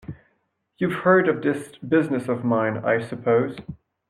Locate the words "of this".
1.29-1.77